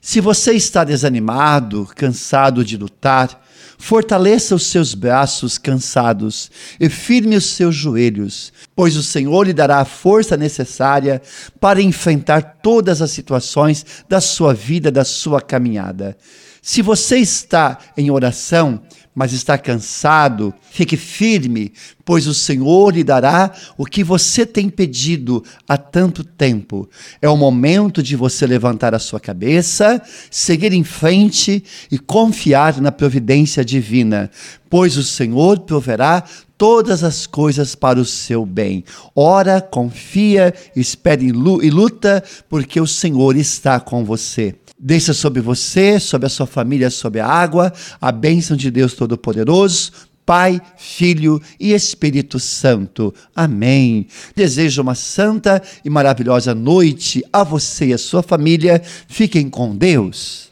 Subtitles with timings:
[0.00, 3.44] Se você está desanimado, cansado de lutar,
[3.76, 6.50] fortaleça os seus braços cansados
[6.80, 11.20] e firme os seus joelhos, pois o Senhor lhe dará a força necessária
[11.60, 16.16] para enfrentar todas as situações da sua vida, da sua caminhada.
[16.62, 18.80] Se você está em oração,
[19.14, 21.72] mas está cansado, fique firme,
[22.04, 26.88] pois o Senhor lhe dará o que você tem pedido há tanto tempo.
[27.20, 29.89] É o momento de você levantar a sua cabeça,
[30.30, 34.30] seguir em frente e confiar na providência divina,
[34.68, 36.24] pois o Senhor proverá
[36.58, 38.84] todas as coisas para o seu bem.
[39.16, 44.54] Ora, confia, espere e luta, porque o Senhor está com você.
[44.78, 49.92] Deixa sobre você, sobre a sua família, sobre a água, a bênção de Deus Todo-Poderoso,
[50.30, 53.12] Pai, Filho e Espírito Santo.
[53.34, 54.06] Amém.
[54.36, 58.80] Desejo uma santa e maravilhosa noite a você e a sua família.
[59.08, 60.50] Fiquem com Deus.